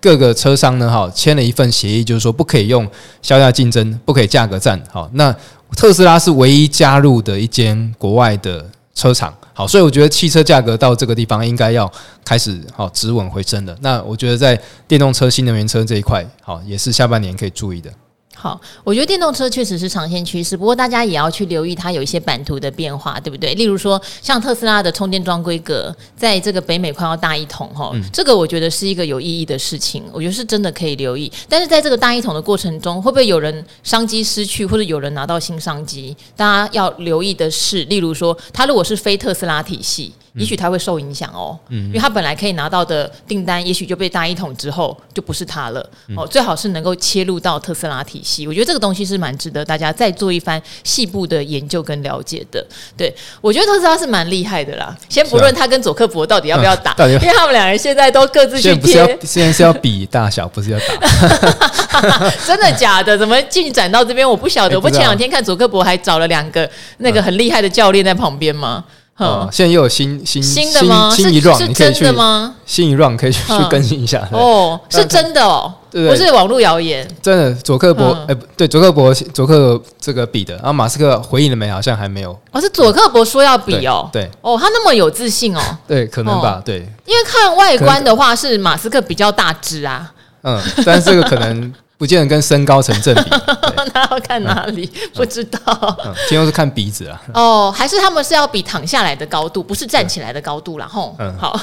[0.00, 2.88] 各个车商呢，哈，签了一份协议，就是说不可以用
[3.22, 4.80] 销量竞争，不可以价格战。
[4.90, 5.34] 好，那
[5.76, 9.34] 特斯拉是唯一加入的一间国外的车厂。
[9.52, 11.90] 好，所以我觉得汽车价格到这个地方应该要
[12.24, 13.76] 开始好止稳回升了。
[13.80, 17.90] 那我觉得在电动车、新能源车这一块，好也是下半年可以注意的。
[18.40, 23.52] 好，我觉得电动车确实是长线趋势，不过大家也要去留意它有一些版图的变化，对不对？
[23.54, 31.30] 例如说，像特斯拉的充电桩规格，在这个北美快要大一统哈，嗯、这个我觉得是一个有意义的事情，我觉得是真的可以留意。
[31.48, 36.16] 但是在这个大一统的过程中，会不会有人商机失去，或者有人拿到新商机？
[36.36, 40.12] 大家要留意的是，例如说，它如果是非特斯拉体系。
[40.34, 45.80] 也许他会受影响哦，因为他本来可以拿到的订单，也许就被大一统之后就不是他了
[46.16, 46.26] 哦。
[46.26, 52.64] 最好是能够切入到特斯拉体系，我觉得这个东西是蛮值得大家再做一番细部的研究跟了解的。
[52.96, 54.96] 对，我觉得特斯拉是蛮厉害的啦。
[55.08, 62.30] 先不论他跟佐克伯到底要不要打， 因为他们两人现在都各自去贴，现在是要比大小，不是要打。
[62.46, 63.16] 真的假的？
[63.16, 64.28] 怎么进展到这边？
[64.28, 64.76] 我不晓得。
[64.76, 68.84] 我不前两天看佐克伯还找了两个那个很厉害的教练在旁边吗？
[69.18, 71.10] 哦，现在又有新新新的吗？
[71.10, 72.54] 新一 round，是真的吗？
[72.64, 74.26] 新一 round 可以去更新一下。
[74.30, 77.06] 哦，是真的哦，不是网络谣言。
[77.20, 81.68] 真的，佐克伯，哎，对，佐克伯，佐克这个比的，然后马斯克回应了没？
[81.68, 82.30] 好像还没有。
[82.52, 84.08] 哦，是佐克伯说要比哦。
[84.12, 84.30] 对。
[84.40, 85.60] 哦，他那么有自信哦。
[85.86, 86.62] 对，可能吧。
[86.64, 86.76] 对。
[87.04, 90.12] 因为看外观的话，是马斯克比较大只啊。
[90.42, 91.72] 嗯，但是这个可能。
[91.98, 93.30] 不见得跟身高成正比，
[93.92, 94.88] 那要看哪里？
[94.94, 95.58] 嗯、不知道。
[96.06, 97.20] 嗯，今天是看鼻子啊。
[97.34, 100.86] 哦，还是他们是要比躺下来的高度，不是站起来的高度啦。
[100.86, 101.60] 吼，嗯，好，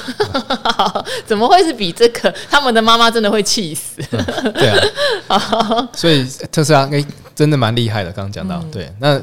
[0.64, 2.34] 好， 怎么会是比这个？
[2.52, 4.04] 他们的妈妈真的会气死。
[4.12, 4.68] 嗯、对
[5.30, 5.88] 啊。
[5.96, 8.12] 所以特斯拉哎，真的蛮厉害的。
[8.12, 9.20] 刚刚讲到，嗯、对，那。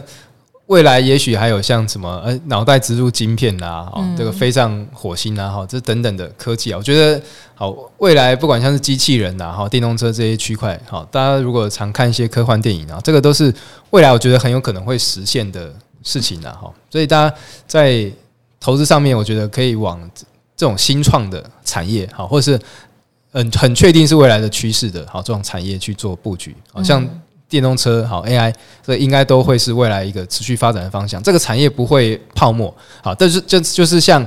[0.67, 7.21] 未来也许还有像什么呃脑袋植入晶片呐，哦，嗯、这个飞上火星啊，哈，这等等的科技啊，我觉得
[7.55, 13.53] 好，未来不管像是机器人呐，哈，电动车这些区块，好，大家如果常看一些科幻电影啊，这个都是
[13.91, 18.11] 未来我觉得很有可能会实现的事情啊，哈，所以大家在
[18.59, 20.01] 投资上面，我觉得可以往
[20.57, 22.59] 这种新创的产业，好，或者是
[23.33, 27.07] 很很确定是未来的趋势的，好，这种产业去做布局，好像。
[27.53, 28.51] 电动车好，AI
[28.83, 31.23] 这应该都会是未来一个持续发展的方向。
[31.23, 34.27] 这个产业不会泡沫，好，但是就就是像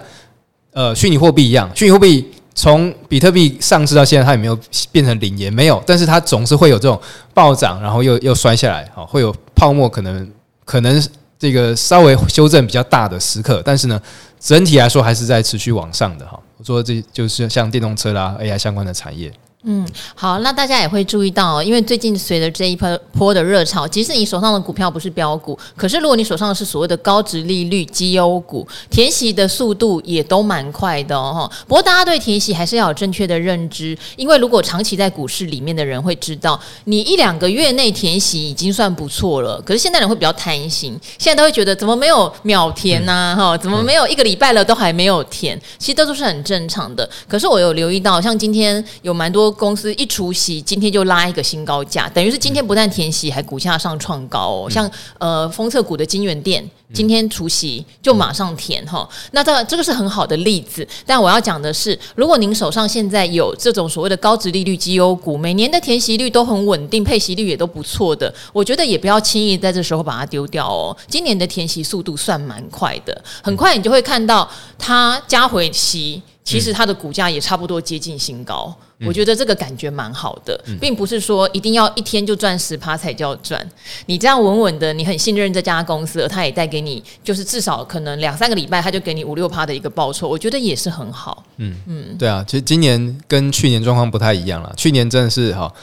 [0.73, 4.55] 呃虚拟货币一样，虚拟货币从比特币上市到现在，它也没有
[4.91, 7.01] 变成零，也没有，但是它总是会有这种
[7.33, 10.31] 暴涨，然后又又摔下来，好，会有泡沫，可能
[10.63, 11.03] 可能
[11.39, 13.99] 这个稍微修正比较大的时刻，但是呢，
[14.39, 16.39] 整体来说还是在持续往上的哈。
[16.57, 19.33] 我说这就是像电动车啦，AI 相关的产业。
[19.67, 31.49] 嗯，好，那大家也会注意到，因为最近随着这一波波的热潮，即使你手上的股票不是标股，可是如果你手上的是所谓的高值利率绩优股，填息的速度也都蛮快的哦。
[31.67, 39.59] 不过大家对填息还是要有正确的认知，因为如果长期在股市里面的人会知道，你一两个月内填息已经算不错了。
[39.63, 43.35] 可是现在人会比较贪心，现在都会觉得怎么没有秒填呐？
[43.35, 45.59] 哈，怎么没有一个礼拜了都还没有填？
[45.79, 47.09] 其实这都是很正常的。
[47.27, 49.54] 可是我有留意到，像今天有蛮多。
[49.55, 54.69] 公司一除息，今天就拉一个新高价，等于是今天不但填息，还股价上创高哦。
[54.69, 59.07] 像呃，封测股的金源店，今天除息就马上填哈。
[59.31, 60.87] 那这这个是很好的例子。
[61.05, 70.95] 但我要讲的是，如果您手上现在有这种所谓的高值利率绩优股，每年的填息率都很稳定，配息率也都不错的，我觉得也不要轻易在这时候把它丢掉哦。
[71.07, 76.21] 今年的填息速度算蛮快的，很快你就会看到它加回息。
[76.45, 83.67] 其实它的股价也差不多接近新高，嗯、我觉得这个感觉蛮好的，嗯、并不是说一定要一天就赚十趴才叫赚。
[84.05, 91.43] 你这样稳稳的，你很信任这家公司，它也带给你，就是至少可能两三个礼拜，它就给你五六趴的一个报酬，我觉得也是很好。
[91.57, 95.73] 嗯嗯，对啊，其实今年跟去年状况不太一样了，去年真的是哈。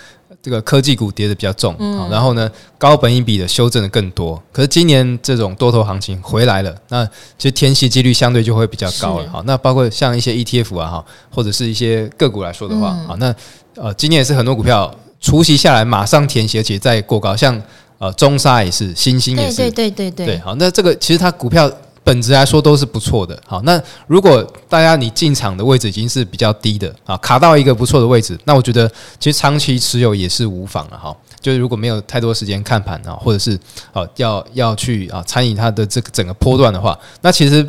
[0.42, 4.42] 这个科技股跌的比较重，嗯、然后呢，高本益比的修正的更多。
[4.50, 7.06] 可是今年这种多头行情回来了，那
[7.38, 9.30] 其实填息几率相对就会比较高了。
[9.30, 13.34] 好，那包括像一些 ETF 啊，哈，或者是一些个股来说的话，好、嗯，那
[13.82, 17.62] 呃，今年也是很多股票除夕下来马上填息，而且再过高，像
[17.98, 20.38] 呃中沙也是，新兴也是，对对对对对，对。
[20.40, 21.70] 好，那这个其实它股票。
[22.04, 31.16] 本质来说都是不错的，好，那如果大家你进场的位置已经是比较低的啊，卡到一个不错的位置，那我觉得其实长期持有也是无妨了哈。
[31.40, 33.58] 就是如果没有太多时间看盘啊，或者是
[33.92, 37.64] 啊要要去啊参与它的这个整个波段的话，那其实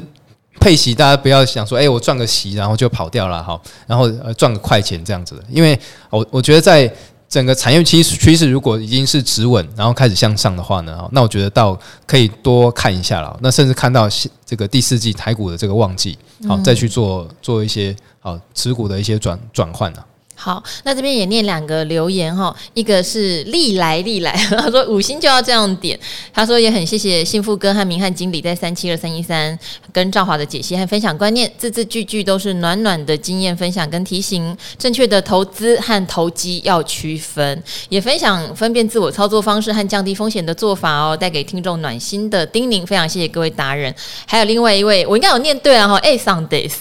[0.60, 6.92] 配息大家不要想说，哎，我赚个息然后就跑掉了哈，然后呃赚个快钱这样子的，因为我我觉得在。
[7.34, 13.36] 整个产业趋趋势如果已经是止稳，然后开始向上的话呢，那我觉得倒可以多看一下了。
[13.42, 14.08] 那甚至看到
[14.46, 16.16] 这个第四季台股的这个旺季，
[16.48, 20.00] 好再去做做一些好持股的一些转转换呢。
[20.36, 25.98] 好，那这边也念两个留言哈，一个是历来历来， 他说五星就要这样点，
[26.34, 29.58] 他说也很谢谢幸福哥和明翰经理在三七二三一三
[29.94, 43.94] 跟赵华的解析和分享观念，字字句句都是暖暖的经验分享跟提醒，正确的投资和投机要区分，也分享分辨自我操作方式和降低风险的做法哦，带给听众暖心的叮咛，非常谢谢各位达人，
[44.26, 46.74] 还有另外一位我应该有念对了哈，哎上 days，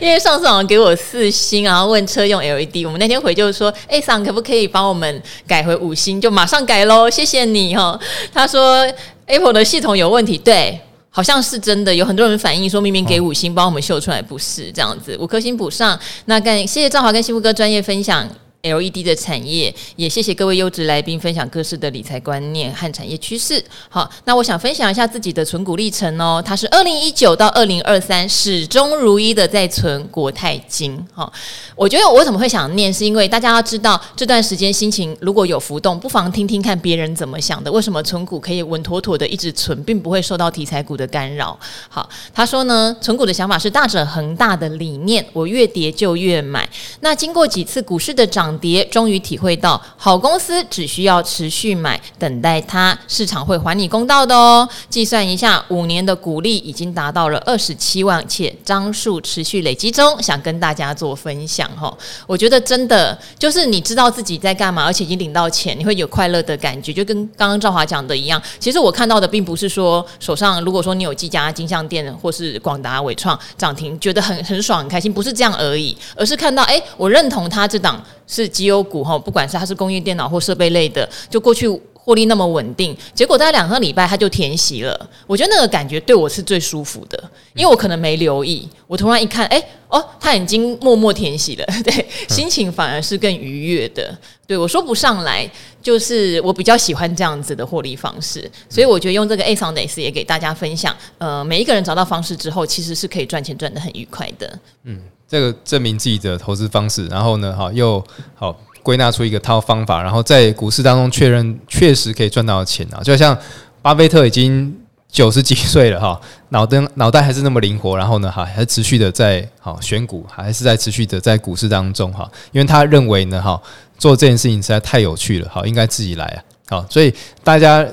[0.00, 2.75] 因为上次好像给我四星，然后问车用 LED。
[2.84, 6.20] 我们那天回就是说，哎，桑可不可以帮我们改回五星？
[6.20, 7.98] 就马上改喽，谢谢你哈。
[8.34, 8.86] 他说
[9.26, 15.98] Apple 的系统有问题，对，好像是真的，有很多人反映说，明明给五星，帮我们秀出来不是这样子，五颗星补上。
[16.26, 18.28] 那感谢谢赵华跟幸福哥专业分享。
[18.66, 23.62] LED 的产业，也谢谢各位优质来宾分享各式的理财观念和产业趋势。
[23.88, 26.42] 好，那我想分享一下自己的存股历程哦。
[26.44, 30.98] 它是二零一九到二零二三始终如一的在存国泰金。
[31.12, 31.32] 好，
[31.76, 37.70] 我觉得我怎么会想念，是因为大家要知道这段时间心情如果有浮动，不妨听听看别人怎么想的。
[37.70, 41.58] 为什么存股可以稳妥妥的一直存，并不会受到题材股的干扰？
[41.88, 46.68] 好，他说呢，存股的想法是大者恒大的理念，我越跌就越买。
[47.00, 48.55] 那经过几次股市的涨。
[48.58, 54.68] 跌，终于体会到好公司只需要持续买，等待它，市场会还你公道的哦。
[54.88, 61.96] 计算一下，五年的股利已经达到了二十七万，且张数持续累积中，想跟大家做分享哈。
[62.26, 68.40] 我觉得真的就是你知道自己在干嘛，而且已经领到钱，你会有快乐的感觉，就跟刚刚赵华讲的一样。
[68.58, 78.02] 其实我看到的并不是说手上如果说你有几家金像店或是广达、伟创涨停，觉得很很爽很开心，不是这样而已，而是看到哎，我认同他这档。
[78.26, 85.10] 是绩优股哈，不管是它是工业电脑或设备类的，就过去获利那么稳定，结果在两个礼拜它就填息了。
[85.26, 87.18] 我觉得那个感觉对我是最舒服的，
[87.54, 94.16] 因为我可能没留意，我突然一看，哎、哦，它已经默默填息了， 对，心情反而是更愉悦的。
[94.46, 95.50] 对，我说不上来，
[95.82, 100.96] 就是我比较喜欢这样子的获利方式，所以我觉得用这个 A 桑 days 也给大家分享。
[101.18, 104.58] 呃，每一个人找到方式之后，其实是可以赚钱赚得很愉快的。
[104.84, 105.00] 嗯。
[105.28, 108.02] 这个证明自己的投资方式，然后呢，哈，又
[108.34, 113.02] 好归纳出一个套方法，然后在股市当中确认确实可以赚到钱啊！
[113.02, 113.36] 就像
[113.82, 114.72] 巴菲特已经
[115.10, 116.20] 九十几岁了哈，
[116.50, 123.60] 脑灯脑袋还是那么灵活，然后呢，哈，还持续的在好选股，还是在持续的在股市当中哈，因为他认为呢，哈，
[123.98, 127.12] 做这件事情实在太有趣了，好，应该自己来啊，好，所以
[127.42, 127.84] 大家。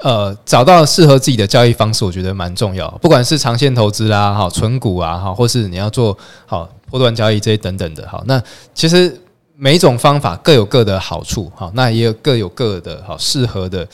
[0.00, 2.88] 呃，找到适合自己的交易方式，我觉得蛮重要。
[3.00, 8.42] 不管是长线投资啦，哈，存股啊，哈，或是你要做好波段交易这些等等的，好，那
[8.74, 9.18] 其实
[9.56, 13.86] 每一种方法各有各的好处，好，那也有各有各的好适合的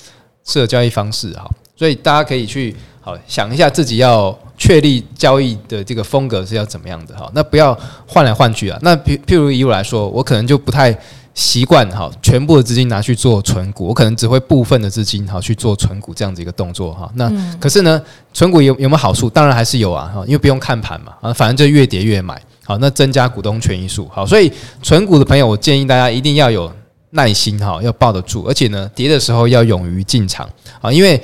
[0.45, 8.79] 适合交易方式，好，所以大家可以去好想一下自己要确立交易的这个风格是要怎么样的，哈，那不要换来换去啊。
[8.83, 10.99] 那譬譬如以我来说，我可能就不太。
[11.35, 17.11] 习惯哈，全部的资金拿去做存股，我可能只会部分的资金哈去做存股这样子一个动作哈。
[17.15, 18.03] 那、嗯、可是呢，
[18.33, 19.31] 存股有有没有好处？
[19.31, 22.41] 当然还是有啊哈，因为不用看盘嘛啊，反正就越跌越买。
[22.65, 24.09] 好，那增加股东权益数。
[24.13, 24.53] 好，所以
[24.83, 26.71] 存股的朋友，我建议大家一定要有
[27.11, 30.49] 耐心哈，要抱得住，而且呢，跌的时候要勇于进场
[30.81, 31.21] 啊，因为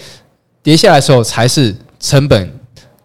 [0.62, 2.52] 跌下来的时候才是成本。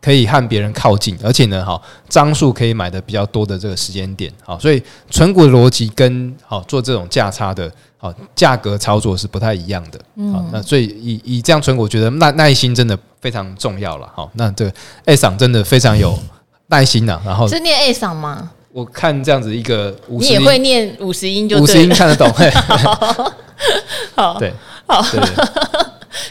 [0.02, 1.80] 可以和别人靠近，而且呢，哈，
[2.10, 4.82] 张数可以买的比较多的这个时间点，好，所以
[5.12, 10.00] 存股的逻辑跟好做这种价差的，好价格操作是不太一样的，
[10.34, 14.74] 好，那所以以以这样存股，我觉得耐耐心真的非常重要了，好，那这个
[15.06, 16.18] A 桑真的非常有
[16.68, 18.50] 耐心呐，然后是念 A 桑吗？
[18.74, 22.28] 我看这样子一个五十音，你也会念五十音就五十音看得懂，
[24.16, 24.52] 好，对，
[24.88, 25.06] 好。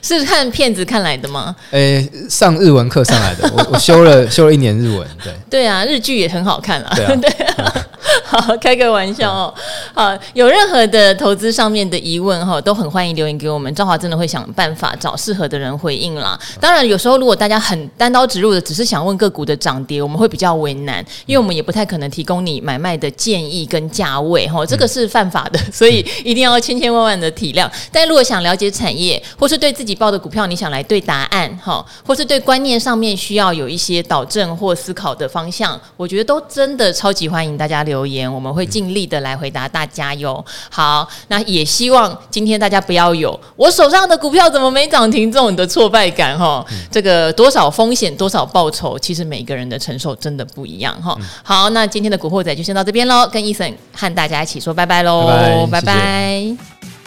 [0.03, 1.55] 是看片子看来的吗？
[1.71, 7.17] 诶、欸，上日文课上来的，我我修了修了一年日文，对对啊，日剧也很好看啊，对啊。
[7.21, 7.87] 对啊
[8.31, 9.53] 好，开个玩笑哦。
[9.93, 13.75] 好，有任何的投资上面的疑问哈，都很欢迎留言给我们。
[13.75, 16.39] 赵华真的会想办法找适合的人回应啦。
[16.61, 27.69] 当然，有时候如果大家很单刀直入的，只是想问个股的涨跌，我们会比较为难，因为我们也不太可能提供你买卖的建议跟价位哈，这个是犯法的，所以一定要千千万万的体谅。
[27.91, 38.20] 但如果想了解产业，或是对自己报的股票你想来对答案哈，或是对观念上面需要有一些导正或思考的方向，我觉得都真的超级欢迎大家留言。
[38.29, 40.45] 我们会尽力的来回答大家哟。
[40.71, 46.65] 好，那也希望今天大家不要有我手上的股票怎么没涨停这种的挫败感哈。
[46.91, 51.17] 这个多少风险多少报酬，其实每个人的承受真的不一样哈。
[51.43, 57.00] 好，那今天的古惑仔就先到这边喽，跟 Eason 和大家一起说拜拜喽，拜拜。